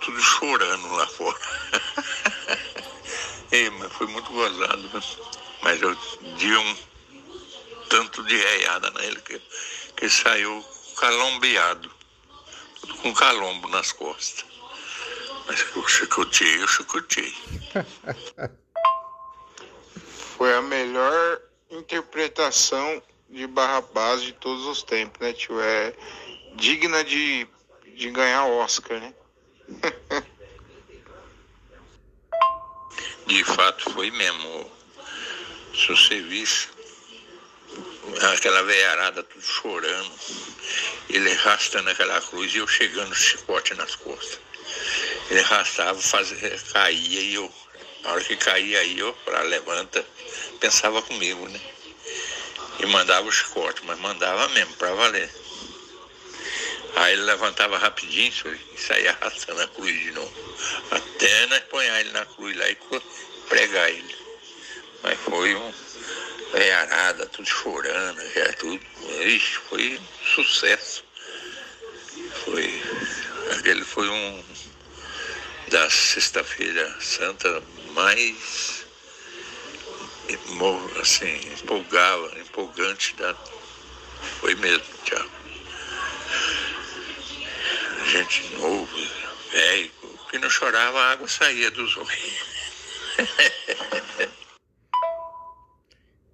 [0.01, 1.39] tudo chorando lá fora.
[3.51, 4.89] Ei, mas foi muito gozado,
[5.61, 5.95] mas eu
[6.39, 6.92] dei um
[7.93, 9.39] tanto de reiada nele que,
[9.95, 10.65] que saiu
[10.97, 11.91] calombeado,
[12.81, 14.43] tudo com calombo nas costas.
[15.45, 17.31] Mas eu chicotei, eu chicotei.
[20.35, 25.61] Foi a melhor interpretação de Barrabás de todos os tempos, né, tio?
[25.61, 25.93] É
[26.55, 27.47] digna de,
[27.95, 29.13] de ganhar Oscar, né?
[33.25, 34.69] De fato foi mesmo.
[35.73, 36.67] Se você visse
[38.21, 40.11] aquela veiarada tudo chorando,
[41.09, 44.39] ele arrastando aquela cruz e eu chegando chicote nas costas.
[45.29, 47.53] Ele arrastava, fazia, caía e eu,
[48.03, 50.05] na hora que caía aí eu, para levanta,
[50.59, 51.59] pensava comigo, né?
[52.79, 55.29] E mandava o chicote, mas mandava mesmo, para valer.
[56.95, 60.33] Aí ele levantava rapidinho e saía arrastando a cruz de novo.
[60.91, 62.77] Até nós pôr ele na cruz lá e
[63.49, 64.15] pregar ele.
[65.01, 65.73] Mas foi um
[66.53, 68.79] veiarada, tudo chorando, já tudo.
[69.25, 71.03] Ixi, foi sucesso.
[72.45, 72.81] Foi
[73.51, 74.43] Aquele foi um
[75.69, 77.61] da sexta-feira santa
[77.93, 78.85] mais
[80.99, 83.35] assim, empolgava, empolgante da.
[84.39, 85.29] Foi mesmo, Tiago.
[88.07, 88.89] Gente novo,
[89.51, 89.91] velho,
[90.29, 92.53] que não chorava, a água saía dos olhos.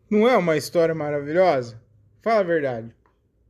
[0.09, 1.79] Não é uma história maravilhosa?
[2.21, 2.95] Fala a verdade.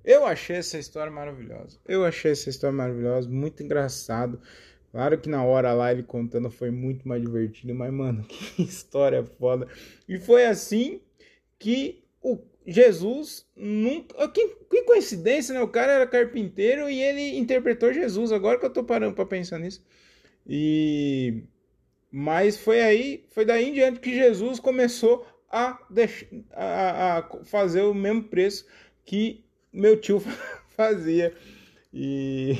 [0.03, 1.79] Eu achei essa história maravilhosa.
[1.87, 4.41] Eu achei essa história maravilhosa, muito engraçado.
[4.91, 9.23] Claro que na hora lá ele contando foi muito mais divertido, mas mano, que história
[9.23, 9.67] foda.
[10.07, 10.99] E foi assim
[11.57, 14.27] que o Jesus nunca.
[14.27, 15.61] Que, que coincidência, né?
[15.61, 18.33] O cara era carpinteiro e ele interpretou Jesus.
[18.33, 19.81] Agora que eu tô parando pra pensar nisso.
[20.45, 21.43] E.
[22.11, 25.79] Mas foi aí, foi daí em diante que Jesus começou a,
[26.53, 28.65] a, a fazer o mesmo preço
[29.05, 30.19] que meu tio
[30.75, 31.33] fazia.
[31.93, 32.57] E.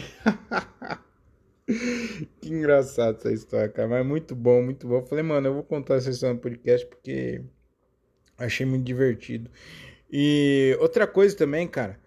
[2.42, 3.88] que engraçado essa história, cara.
[3.88, 4.98] Mas muito bom, muito bom.
[4.98, 7.44] Eu falei, mano, eu vou contar essa história no podcast porque
[8.38, 9.50] achei muito divertido.
[10.12, 12.00] E outra coisa também, cara,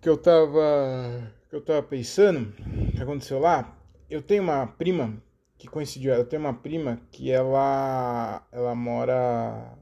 [0.00, 1.30] que eu tava.
[1.50, 2.52] que eu tava pensando,
[2.92, 3.78] que aconteceu lá,
[4.08, 5.22] eu tenho uma prima
[5.64, 9.78] que coincidiu, eu tenho uma prima que ela ela mora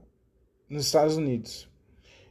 [0.69, 1.69] nos Estados Unidos.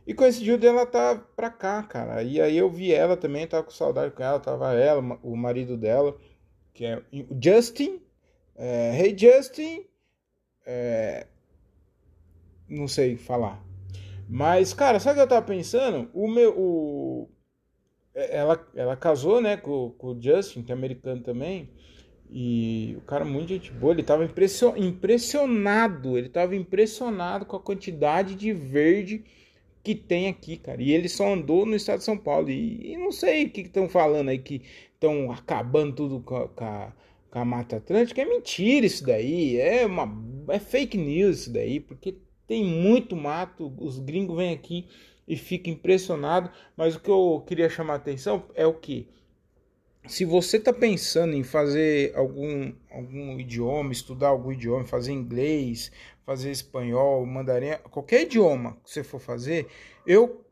[0.07, 2.23] E coincidiu dela tá pra cá, cara.
[2.23, 5.77] E aí eu vi ela também, tava com saudade com ela, tava ela, o marido
[5.77, 6.17] dela,
[6.73, 8.01] que é o Justin.
[8.57, 9.85] É, hey Justin.
[10.65, 11.27] É,
[12.67, 13.63] não sei falar.
[14.29, 16.11] Mas, cara, sabe o que eu tava pensando?
[16.15, 16.59] O meu.
[16.59, 17.29] O,
[18.15, 21.71] é, ela, ela casou, né, com, com o Justin, que é americano também.
[22.35, 26.17] E o cara, muito gente boa, ele tava impressionado.
[26.17, 29.23] Ele tava impressionado com a quantidade de verde
[29.83, 30.81] que tem aqui, cara.
[30.81, 32.49] E ele só andou no estado de São Paulo.
[32.49, 34.63] E, e não sei o que estão falando aí, que
[34.95, 36.93] estão acabando tudo com a, com, a,
[37.31, 38.23] com a, Mata Atlântica.
[38.23, 39.59] É mentira isso daí.
[39.59, 40.11] É, uma,
[40.49, 42.17] é fake news isso daí, porque
[42.47, 43.75] tem muito mato.
[43.79, 44.87] Os gringos vêm aqui
[45.29, 46.51] e ficam impressionados.
[46.75, 49.07] Mas o que eu queria chamar a atenção é o que?
[50.07, 55.93] Se você está pensando em fazer algum, algum idioma, estudar algum idioma, fazer inglês,
[56.27, 59.69] fazer espanhol, mandarim, qualquer idioma que você for fazer,
[60.07, 60.45] eu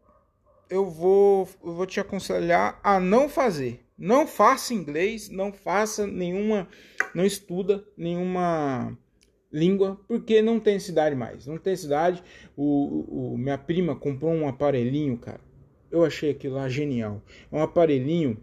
[0.69, 3.85] eu vou eu vou te aconselhar a não fazer.
[3.99, 6.69] Não faça inglês, não faça nenhuma,
[7.13, 8.97] não estuda nenhuma
[9.53, 11.47] língua, porque não tem cidade mais.
[11.47, 12.23] Não tem cidade.
[12.57, 15.41] O, o, minha prima comprou um aparelhinho, cara.
[15.91, 17.21] Eu achei aquilo lá genial.
[17.51, 18.39] É um aparelhinho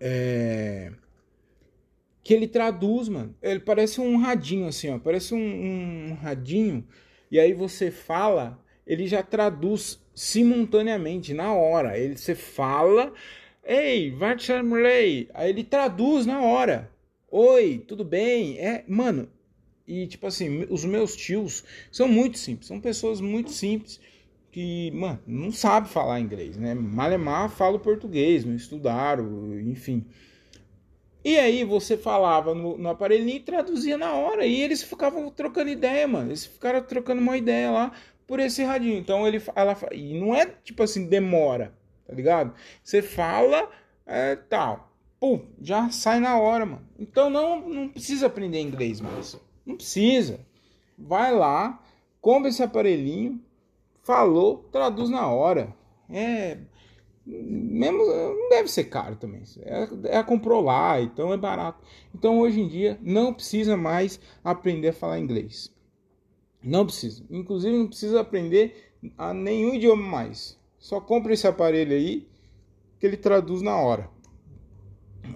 [0.00, 0.92] é,
[2.22, 3.34] que ele traduz, mano.
[3.42, 4.98] Ele parece um radinho assim, ó.
[4.98, 5.38] Parece um,
[6.10, 6.86] um radinho.
[7.30, 11.98] E aí você fala, ele já traduz simultaneamente, na hora.
[11.98, 13.12] Ele você fala,
[13.64, 15.28] ei, Varchamley.
[15.34, 16.90] Aí ele traduz na hora.
[17.30, 18.58] Oi, tudo bem?
[18.58, 19.28] É, mano.
[19.86, 24.00] E tipo assim, os meus tios são muito simples, são pessoas muito simples
[24.56, 26.72] que, mano, não sabe falar inglês, né?
[26.72, 30.02] Malemar fala português, não estudaram, enfim.
[31.22, 34.46] E aí você falava no, no aparelhinho e traduzia na hora.
[34.46, 36.30] E eles ficavam trocando ideia, mano.
[36.30, 37.92] Eles ficaram trocando uma ideia lá
[38.26, 38.96] por esse radinho.
[38.96, 41.74] Então ele ela e não é tipo assim demora,
[42.06, 42.54] tá ligado?
[42.82, 43.68] Você fala
[44.06, 44.90] é, tal,
[45.20, 46.88] pum, já sai na hora, mano.
[46.98, 49.38] Então não não precisa aprender inglês mais.
[49.66, 50.40] Não precisa.
[50.96, 51.78] Vai lá,
[52.22, 53.44] compra esse aparelhinho,
[54.06, 55.74] falou, traduz na hora.
[56.08, 56.56] É
[57.26, 59.42] mesmo não deve ser caro também.
[59.62, 61.82] É, é comprou lá, então é barato.
[62.14, 65.74] Então hoje em dia não precisa mais aprender a falar inglês.
[66.62, 67.24] Não precisa.
[67.28, 70.56] Inclusive não precisa aprender a nenhum idioma mais.
[70.78, 72.28] Só compra esse aparelho aí
[73.00, 74.08] que ele traduz na hora.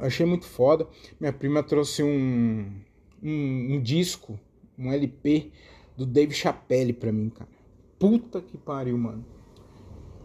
[0.00, 0.87] Achei muito foda.
[1.18, 2.72] Minha prima trouxe um,
[3.20, 4.38] um, um disco,
[4.78, 5.50] um LP
[5.96, 7.59] do Dave Chappelle pra mim, cara.
[8.00, 9.24] Puta que pariu, mano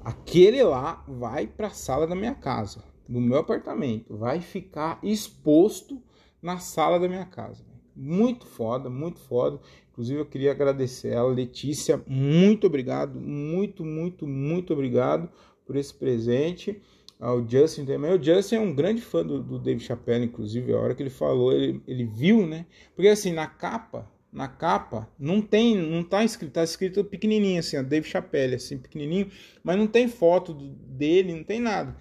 [0.06, 6.00] aquele lá vai para a sala da minha casa, do meu apartamento, vai ficar exposto
[6.40, 7.66] na sala da minha casa.
[7.96, 9.60] Muito foda, muito foda.
[9.92, 15.28] Inclusive eu queria agradecer ela, Letícia, muito obrigado, muito, muito, muito obrigado
[15.66, 16.80] por esse presente.
[17.18, 18.12] Ao Justin também.
[18.12, 21.10] O Justin é um grande fã do, do Dave Chappelle, inclusive, a hora que ele
[21.10, 22.66] falou, ele, ele viu, né?
[22.94, 27.78] Porque assim, na capa na capa não tem, não tá escrito, tá escrito pequenininho assim,
[27.78, 29.32] ó, Dave Chappelle, assim, pequenininho,
[29.64, 31.96] mas não tem foto dele, não tem nada.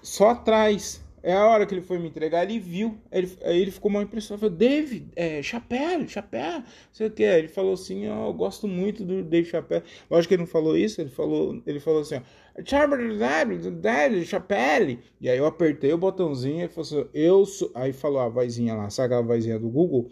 [0.00, 3.72] Só atrás, É a hora que ele foi me entregar, ele viu, ele, aí ele
[3.72, 8.28] ficou mal impressionado, falou, David, é, Chapéu, Chapéu, sei o que, ele falou assim, oh,
[8.28, 11.80] eu gosto muito do David Chapéu, lógico que ele não falou isso, ele falou, ele
[11.80, 12.22] falou assim,
[13.82, 18.20] David Chapéu, e aí eu apertei o botãozinho e falou assim, eu sou, aí falou
[18.20, 20.08] a vozinha lá, sabe a vozinha do Google?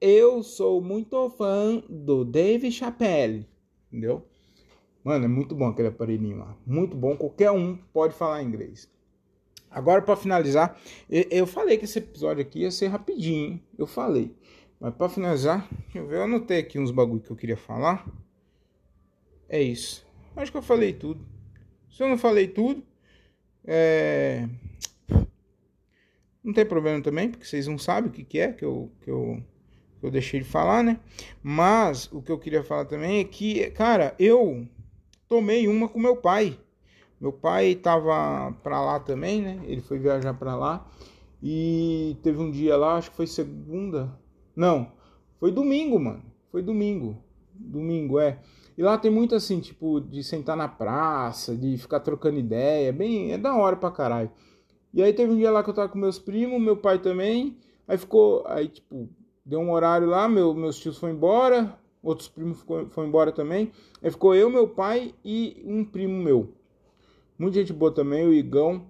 [0.00, 3.44] Eu sou muito fã do David Chapéu,
[3.90, 4.26] entendeu?
[5.02, 8.90] Mano, é muito bom aquele aparelhinho lá, muito bom, qualquer um pode falar inglês.
[9.70, 10.78] Agora, para finalizar,
[11.08, 14.34] eu falei que esse episódio aqui ia ser rapidinho, eu falei.
[14.80, 18.06] Mas para finalizar, eu ver, eu anotei aqui uns bagulho que eu queria falar.
[19.48, 20.06] É isso.
[20.34, 21.26] Acho que eu falei tudo.
[21.90, 22.82] Se eu não falei tudo,
[23.64, 24.48] é...
[26.44, 29.10] não tem problema também, porque vocês não sabem o que, que é que eu, que,
[29.10, 29.42] eu,
[30.06, 30.98] eu deixei de falar, né?
[31.42, 34.66] Mas o que eu queria falar também é que, cara, eu
[35.28, 36.58] tomei uma com meu pai.
[37.20, 39.60] Meu pai tava pra lá também, né?
[39.64, 40.86] Ele foi viajar pra lá.
[41.42, 44.18] E teve um dia lá, acho que foi segunda.
[44.54, 44.92] Não,
[45.38, 46.22] foi domingo, mano.
[46.50, 47.22] Foi domingo.
[47.54, 48.38] Domingo, é.
[48.76, 52.92] E lá tem muito assim, tipo, de sentar na praça, de ficar trocando ideia.
[52.92, 54.30] Bem, é da hora pra caralho.
[54.92, 57.56] E aí teve um dia lá que eu tava com meus primos, meu pai também.
[57.88, 59.08] Aí ficou, aí tipo,
[59.46, 63.70] deu um horário lá, meu, meus tios foram embora, outros primos foram embora também.
[64.02, 66.52] Aí ficou eu, meu pai e um primo meu.
[67.38, 68.86] Muita gente boa também, o Igão.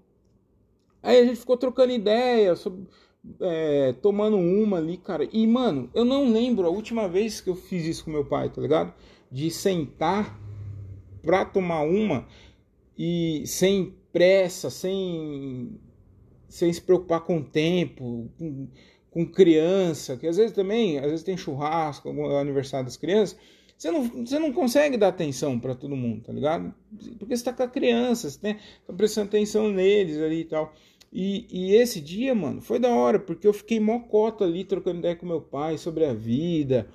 [1.02, 2.86] Aí a gente ficou trocando ideia, sobre,
[3.40, 5.28] é, tomando uma ali, cara.
[5.30, 8.48] E, mano, eu não lembro a última vez que eu fiz isso com meu pai,
[8.48, 8.94] tá ligado?
[9.30, 10.40] De sentar
[11.22, 12.26] pra tomar uma
[12.96, 15.78] e sem pressa, sem,
[16.48, 18.68] sem se preocupar com o tempo, com,
[19.16, 23.38] com criança, que às vezes também, às vezes tem churrasco, aniversário das crianças
[23.76, 26.74] você não, você não consegue dar atenção para todo mundo, tá ligado?
[27.18, 28.54] Porque você tá com a criança, você
[28.86, 30.72] tá prestando atenção neles ali e tal.
[31.12, 35.14] E, e, esse dia, mano, foi da hora, porque eu fiquei mocota ali trocando ideia
[35.14, 36.88] com meu pai sobre a vida.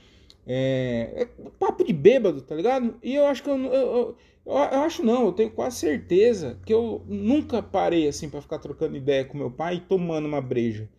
[0.46, 2.96] É, é papo de bêbado, tá ligado?
[3.04, 6.74] E eu acho que eu, eu, eu, eu, acho não, eu tenho quase certeza que
[6.74, 10.90] eu nunca parei assim para ficar trocando ideia com meu pai e tomando uma breja,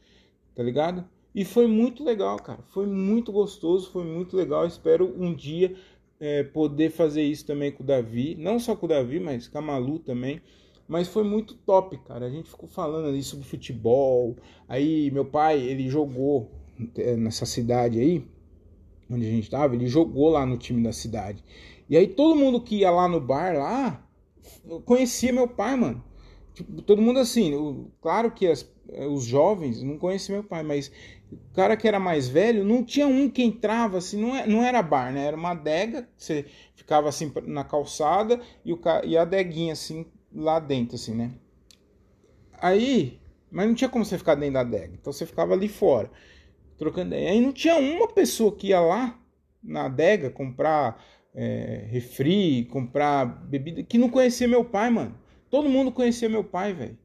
[0.55, 1.05] tá ligado?
[1.35, 2.61] E foi muito legal, cara.
[2.68, 4.66] Foi muito gostoso, foi muito legal.
[4.66, 5.75] Espero um dia
[6.21, 8.37] é, poder fazer isso também com o Davi.
[8.38, 10.40] Não só com o Davi, mas com a Malu também.
[10.87, 12.27] Mas foi muito top, cara.
[12.27, 14.37] A gente ficou falando ali sobre futebol.
[14.68, 16.51] Aí meu pai, ele jogou
[16.97, 18.25] é, nessa cidade aí,
[19.11, 21.42] onde a gente tava, ele jogou lá no time da cidade.
[21.88, 24.07] E aí todo mundo que ia lá no bar lá
[24.85, 26.05] conhecia meu pai, mano.
[26.55, 28.71] Tipo, todo mundo assim, claro que as,
[29.09, 30.90] os jovens não conheciam meu pai, mas
[31.31, 34.62] o cara que era mais velho, não tinha um que entrava assim, não, é, não
[34.62, 35.27] era bar, né?
[35.27, 40.59] Era uma adega, você ficava assim na calçada e, o, e a adeguinha assim lá
[40.59, 41.33] dentro, assim, né?
[42.61, 46.11] Aí, mas não tinha como você ficar dentro da adega, então você ficava ali fora,
[46.77, 47.31] trocando ideia.
[47.31, 49.18] Aí não tinha uma pessoa que ia lá
[49.62, 51.03] na adega comprar
[51.35, 55.14] é, refri, comprar bebida, que não conhecia meu pai, mano.
[55.51, 56.99] Todo mundo conhecia meu pai, velho.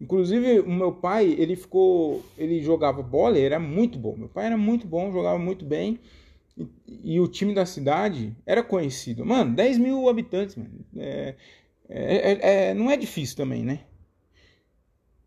[0.00, 2.22] Inclusive, o meu pai, ele ficou.
[2.36, 4.14] Ele jogava bola, ele era muito bom.
[4.16, 5.98] Meu pai era muito bom, jogava muito bem.
[6.56, 9.24] E, e o time da cidade era conhecido.
[9.24, 10.70] Mano, 10 mil habitantes, mano.
[10.96, 11.34] É,
[11.88, 13.80] é, é, é, não é difícil também, né?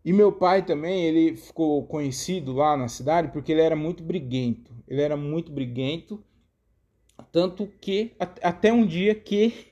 [0.04, 4.72] E meu pai também, ele ficou conhecido lá na cidade porque ele era muito briguento.
[4.88, 6.22] Ele era muito briguento.
[7.32, 9.69] Tanto que, até um dia que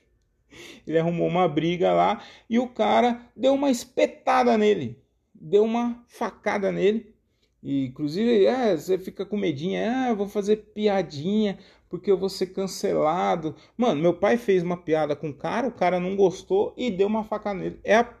[0.85, 5.01] ele arrumou uma briga lá e o cara deu uma espetada nele,
[5.33, 7.13] deu uma facada nele.
[7.61, 11.57] E, inclusive, é, você fica com medinho, ah, eu vou fazer piadinha
[11.89, 13.55] porque eu vou ser cancelado.
[13.75, 17.07] Mano, meu pai fez uma piada com o cara, o cara não gostou e deu
[17.07, 17.79] uma facada nele.
[17.83, 18.13] É a,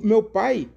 [0.00, 0.68] meu pai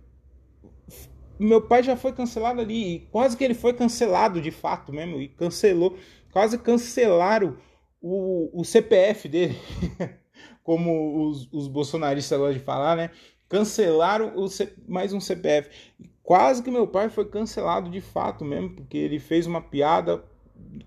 [1.39, 5.21] meu pai já foi cancelado ali, e quase que ele foi cancelado de fato mesmo,
[5.21, 5.95] e cancelou,
[6.31, 7.57] quase cancelaram
[8.01, 9.55] o, o CPF dele.
[10.67, 13.09] como os, os bolsonaristas gostam de falar, né?
[13.47, 15.69] Cancelaram o C, mais um CPF.
[16.21, 20.21] Quase que meu pai foi cancelado de fato mesmo, porque ele fez uma piada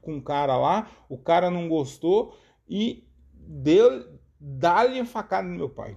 [0.02, 2.36] com um cara lá, o cara não gostou
[2.68, 4.06] e deu
[4.38, 5.96] dá-lhe a facada no meu pai.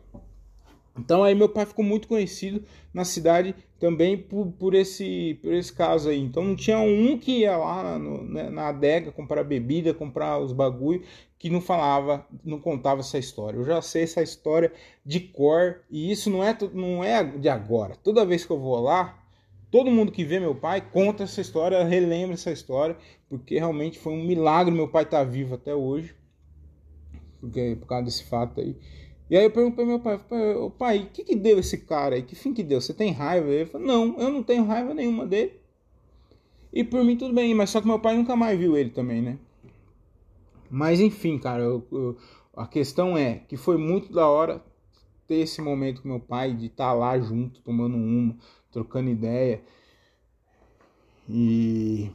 [0.98, 5.74] Então aí meu pai ficou muito conhecido na cidade também por, por, esse, por esse
[5.74, 6.20] caso aí.
[6.20, 10.54] Então não tinha um que ia lá no, né, na adega comprar bebida, comprar os
[10.54, 11.04] bagulho,
[11.40, 13.58] que não falava, não contava essa história.
[13.58, 14.72] Eu já sei essa história
[15.06, 17.96] de cor e isso não é, não é de agora.
[17.96, 19.20] Toda vez que eu vou lá,
[19.72, 22.96] todo mundo que vê meu pai conta essa história, relembra essa história,
[23.28, 26.16] porque realmente foi um milagre meu pai estar tá vivo até hoje,
[27.42, 28.78] porque por causa desse fato aí.
[29.34, 30.40] E aí eu pergunto meu pai, pai,
[30.78, 32.22] pai, o que que deu esse cara aí?
[32.22, 32.80] Que fim que deu?
[32.80, 33.50] Você tem raiva?
[33.50, 35.60] Ele falou, não, eu não tenho raiva nenhuma dele.
[36.72, 39.24] E por mim tudo bem, mas só que meu pai nunca mais viu ele também,
[39.24, 39.40] né?
[40.70, 42.16] Mas enfim, cara, eu, eu,
[42.56, 44.64] a questão é que foi muito da hora
[45.26, 48.38] ter esse momento com meu pai, de estar tá lá junto, tomando uma,
[48.72, 49.64] trocando ideia.
[51.28, 52.12] E,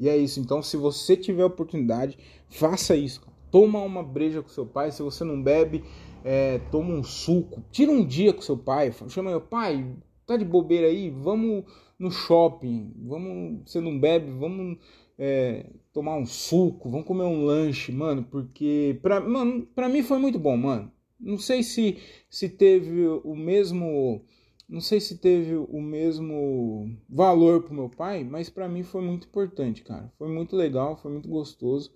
[0.00, 0.40] e é isso.
[0.40, 2.18] Então, se você tiver oportunidade,
[2.48, 3.22] faça isso.
[3.48, 4.90] Toma uma breja com seu pai.
[4.90, 5.84] Se você não bebe,
[6.28, 7.62] é, toma um suco.
[7.70, 8.92] Tira um dia com seu pai.
[9.08, 9.94] Chama meu pai,
[10.26, 11.08] tá de bobeira aí?
[11.08, 11.64] Vamos
[11.96, 12.92] no shopping.
[13.04, 13.60] Vamos.
[13.64, 14.32] Você não bebe?
[14.32, 14.78] Vamos
[15.16, 16.90] é, tomar um suco.
[16.90, 18.24] Vamos comer um lanche, mano.
[18.24, 20.90] Porque pra, mano, pra mim foi muito bom, mano.
[21.18, 21.96] Não sei se,
[22.28, 24.20] se teve o mesmo
[24.68, 29.28] não sei se teve o mesmo valor pro meu pai, mas para mim foi muito
[29.28, 30.12] importante, cara.
[30.18, 31.92] Foi muito legal, foi muito gostoso.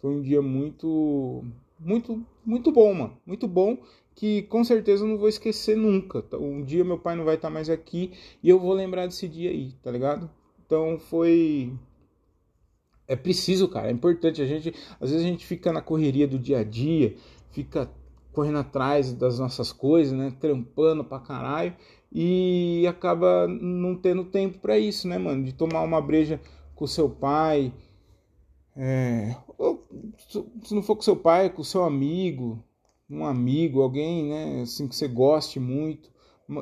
[0.00, 1.44] Foi um dia muito
[1.78, 3.18] muito muito bom, mano.
[3.26, 3.78] Muito bom
[4.14, 6.24] que com certeza eu não vou esquecer nunca.
[6.36, 8.12] Um dia meu pai não vai estar mais aqui
[8.42, 10.30] e eu vou lembrar desse dia aí, tá ligado?
[10.66, 11.72] Então foi
[13.06, 16.38] é preciso, cara, é importante a gente, às vezes a gente fica na correria do
[16.38, 17.16] dia a dia,
[17.50, 17.90] fica
[18.32, 21.74] correndo atrás das nossas coisas, né, trampando pra caralho
[22.12, 25.42] e acaba não tendo tempo para isso, né, mano?
[25.42, 26.40] De tomar uma breja
[26.74, 27.72] com seu pai,
[28.76, 29.77] é, ou,
[30.62, 32.62] se não for com seu pai, com seu amigo,
[33.08, 36.10] um amigo, alguém, né, assim que você goste muito.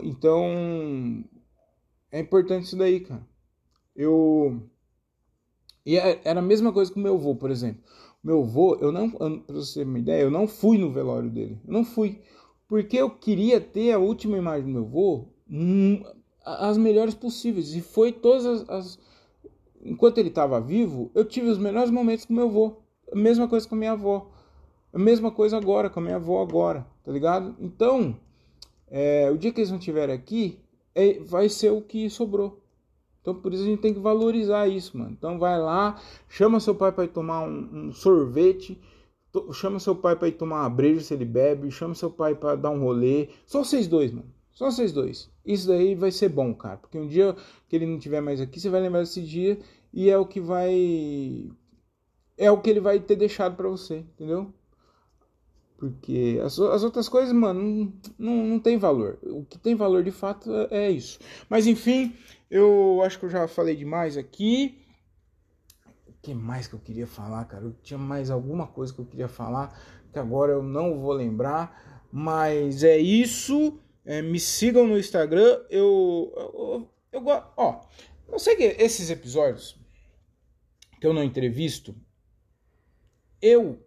[0.03, 1.25] Então,
[2.11, 3.27] é importante isso daí, cara.
[3.95, 4.63] Eu
[5.85, 7.83] e é, era a mesma coisa com meu avô, por exemplo.
[8.23, 11.61] Meu avô, eu não, para você ter uma ideia, eu não fui no velório dele.
[11.65, 12.21] Eu não fui.
[12.69, 16.03] Porque eu queria ter a última imagem do meu avô Hum,
[16.45, 17.75] as melhores possíveis.
[17.75, 18.69] E foi todas as.
[18.69, 18.99] as...
[19.81, 22.79] Enquanto ele estava vivo, eu tive os melhores momentos com meu avô.
[23.15, 24.31] Mesma coisa com a minha avó.
[24.93, 27.55] Mesma coisa agora, com a minha avó agora, tá ligado?
[27.61, 28.17] Então,
[28.89, 30.59] é, o dia que eles não estiverem aqui,
[30.95, 32.63] é, vai ser o que sobrou.
[33.21, 35.11] Então, por isso a gente tem que valorizar isso, mano.
[35.11, 38.81] Então, vai lá, chama seu pai para ir tomar um, um sorvete,
[39.53, 42.57] chama seu pai para ir tomar uma breja se ele bebe, chama seu pai para
[42.57, 43.29] dar um rolê.
[43.45, 44.33] Só vocês dois, mano.
[44.53, 45.31] Só vocês dois.
[45.45, 46.79] Isso daí vai ser bom, cara.
[46.79, 47.37] Porque um dia
[47.69, 49.59] que ele não estiver mais aqui, você vai lembrar desse dia
[49.93, 51.51] e é o que vai.
[52.37, 54.53] É o que ele vai ter deixado para você, entendeu?
[55.79, 59.19] Porque as, as outras coisas, mano, não, não, não tem valor.
[59.23, 61.19] O que tem valor de fato é, é isso.
[61.49, 62.15] Mas enfim,
[62.51, 64.83] eu acho que eu já falei demais aqui.
[66.07, 67.65] O que mais que eu queria falar, cara?
[67.65, 69.79] Eu tinha mais alguma coisa que eu queria falar
[70.13, 72.07] que agora eu não vou lembrar.
[72.11, 73.79] Mas é isso.
[74.05, 75.61] É, me sigam no Instagram.
[75.69, 77.23] Eu, eu, eu,
[77.57, 77.83] ó,
[78.29, 79.79] eu sei que esses episódios
[80.99, 81.95] que eu não entrevisto,
[83.41, 83.79] eu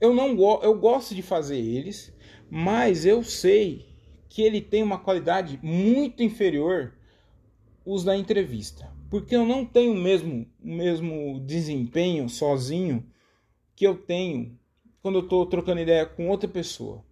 [0.00, 2.12] eu não eu gosto de fazer eles,
[2.50, 3.86] mas eu sei
[4.28, 6.94] que ele tem uma qualidade muito inferior
[7.84, 13.06] os da entrevista, porque eu não tenho o mesmo o mesmo desempenho sozinho
[13.76, 14.58] que eu tenho
[15.00, 17.04] quando eu estou trocando ideia com outra pessoa.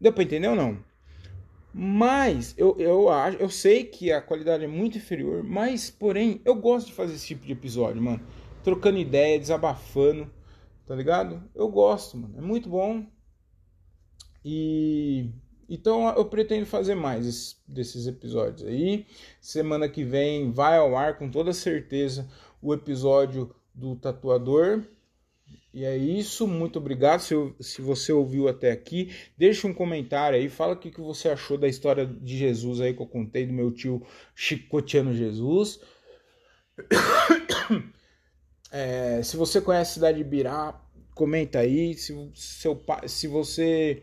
[0.00, 0.78] Deu para entender ou não?
[1.72, 3.06] Mas eu, eu
[3.38, 7.28] eu sei que a qualidade é muito inferior, mas porém eu gosto de fazer esse
[7.28, 8.20] tipo de episódio, mano.
[8.62, 10.30] Trocando ideia, desabafando,
[10.86, 11.42] tá ligado?
[11.54, 12.34] Eu gosto, mano.
[12.38, 13.06] É muito bom.
[14.44, 15.30] E
[15.68, 19.06] então eu pretendo fazer mais desses episódios aí.
[19.40, 22.28] Semana que vem vai ao ar com toda certeza
[22.60, 24.82] o episódio do tatuador.
[25.72, 29.10] E é isso, muito obrigado se, se você ouviu até aqui.
[29.38, 32.92] Deixa um comentário aí, fala o que, que você achou da história de Jesus aí
[32.92, 34.02] que eu contei do meu tio
[34.34, 35.80] chicoteando Jesus.
[38.74, 40.80] É, se você conhece a cidade de Birá,
[41.14, 41.92] comenta aí.
[41.92, 44.02] Se, seu se você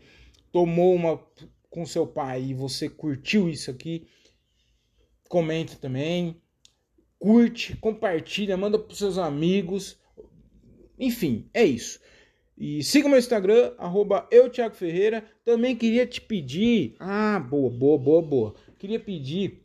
[0.52, 1.20] tomou uma
[1.68, 4.06] com seu pai e você curtiu isso aqui,
[5.28, 6.40] comenta também.
[7.18, 9.98] Curte, compartilha, manda para seus amigos.
[10.98, 11.98] Enfim, é isso.
[12.56, 14.50] E siga meu Instagram, arroba eu.
[15.44, 16.94] Também queria te pedir.
[17.00, 18.54] Ah, boa, boa, boa, boa.
[18.78, 19.59] Queria pedir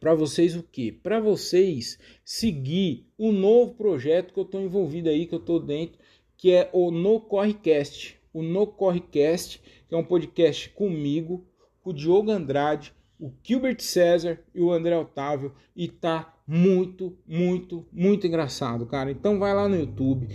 [0.00, 0.96] para vocês o quê?
[1.02, 5.98] Para vocês seguir o novo projeto que eu estou envolvido aí, que eu estou dentro,
[6.36, 8.18] que é o No Correcast.
[8.32, 11.44] O No Correcast, que é um podcast comigo,
[11.82, 15.52] com o Diogo Andrade, o Gilbert César e o André Otávio.
[15.74, 19.10] E tá muito, muito, muito engraçado, cara.
[19.10, 20.28] Então vai lá no YouTube,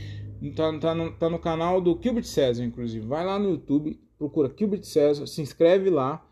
[0.55, 3.05] tá, tá, no, tá no canal do Gilbert César, inclusive.
[3.05, 6.25] Vai lá no YouTube, procura Gilbert César, se inscreve lá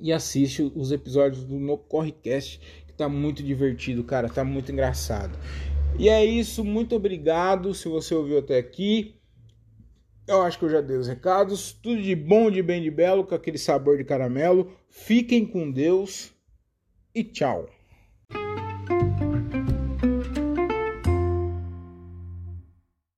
[0.00, 5.38] e assiste os episódios do No Correcast, que tá muito divertido, cara, tá muito engraçado.
[5.98, 9.16] E é isso, muito obrigado se você ouviu até aqui.
[10.26, 11.72] Eu acho que eu já dei os recados.
[11.72, 14.72] Tudo de bom, de bem, de belo, com aquele sabor de caramelo.
[14.88, 16.32] Fiquem com Deus
[17.14, 17.68] e tchau.